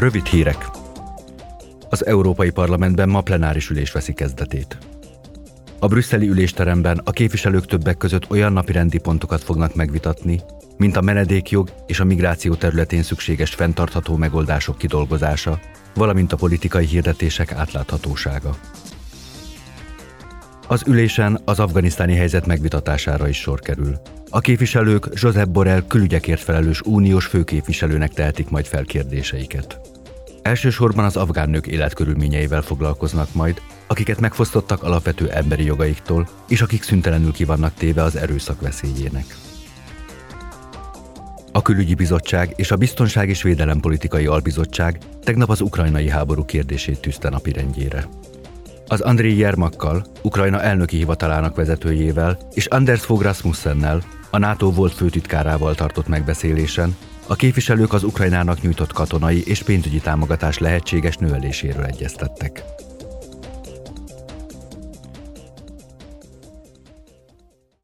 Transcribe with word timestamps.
Rövid 0.00 0.26
hírek. 0.26 0.70
Az 1.90 2.06
Európai 2.06 2.50
Parlamentben 2.50 3.08
ma 3.08 3.20
plenáris 3.20 3.70
ülés 3.70 3.92
veszi 3.92 4.12
kezdetét. 4.12 4.78
A 5.78 5.86
brüsszeli 5.86 6.28
ülésteremben 6.28 7.00
a 7.04 7.10
képviselők 7.10 7.66
többek 7.66 7.96
között 7.96 8.30
olyan 8.30 8.52
napirendi 8.52 8.98
pontokat 8.98 9.42
fognak 9.42 9.74
megvitatni, 9.74 10.40
mint 10.76 10.96
a 10.96 11.00
menedékjog 11.00 11.70
és 11.86 12.00
a 12.00 12.04
migráció 12.04 12.54
területén 12.54 13.02
szükséges 13.02 13.54
fenntartható 13.54 14.16
megoldások 14.16 14.78
kidolgozása, 14.78 15.60
valamint 15.94 16.32
a 16.32 16.36
politikai 16.36 16.86
hirdetések 16.86 17.52
átláthatósága. 17.52 18.56
Az 20.66 20.82
ülésen 20.86 21.40
az 21.44 21.58
afganisztáni 21.58 22.14
helyzet 22.14 22.46
megvitatására 22.46 23.28
is 23.28 23.36
sor 23.36 23.60
kerül. 23.60 24.00
A 24.32 24.40
képviselők 24.40 25.08
Josep 25.12 25.48
Borrell 25.48 25.86
külügyekért 25.86 26.40
felelős 26.40 26.80
uniós 26.80 27.26
főképviselőnek 27.26 28.12
tehetik 28.12 28.48
majd 28.48 28.66
fel 28.66 28.84
kérdéseiket. 28.84 29.89
Elsősorban 30.42 31.04
az 31.04 31.16
afgán 31.16 31.50
nők 31.50 31.66
életkörülményeivel 31.66 32.62
foglalkoznak 32.62 33.34
majd, 33.34 33.60
akiket 33.86 34.20
megfosztottak 34.20 34.82
alapvető 34.82 35.30
emberi 35.30 35.64
jogaiktól, 35.64 36.28
és 36.48 36.62
akik 36.62 36.82
szüntelenül 36.82 37.32
kivannak 37.32 37.74
téve 37.74 38.02
az 38.02 38.16
erőszak 38.16 38.60
veszélyének. 38.60 39.36
A 41.52 41.62
Külügyi 41.62 41.94
Bizottság 41.94 42.52
és 42.56 42.70
a 42.70 42.76
Biztonság 42.76 43.28
és 43.28 43.42
Védelempolitikai 43.42 44.26
Albizottság 44.26 44.98
tegnap 45.24 45.50
az 45.50 45.60
ukrajnai 45.60 46.08
háború 46.08 46.44
kérdését 46.44 47.00
tűzte 47.00 47.28
napirendjére. 47.28 48.08
Az 48.86 49.00
André 49.00 49.36
Jermakkal, 49.36 50.06
Ukrajna 50.22 50.62
elnöki 50.62 50.96
hivatalának 50.96 51.56
vezetőjével 51.56 52.38
és 52.52 52.66
Anders 52.66 53.00
Fogh 53.00 53.22
Rasmussennel, 53.22 54.02
a 54.30 54.38
NATO 54.38 54.72
volt 54.72 54.92
főtitkárával 54.92 55.74
tartott 55.74 56.08
megbeszélésen 56.08 56.96
a 57.30 57.34
képviselők 57.34 57.92
az 57.92 58.02
Ukrajnának 58.02 58.62
nyújtott 58.62 58.92
katonai 58.92 59.42
és 59.46 59.62
pénzügyi 59.62 59.98
támogatás 59.98 60.58
lehetséges 60.58 61.16
növeléséről 61.16 61.84
egyeztettek. 61.84 62.64